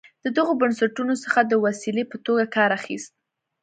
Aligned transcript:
له 0.23 0.29
دغو 0.37 0.53
بنسټونو 0.61 1.13
څخه 1.23 1.39
د 1.43 1.53
وسیلې 1.65 2.03
په 2.11 2.17
توګه 2.25 2.43
کار 2.55 2.69
اخیست. 2.79 3.11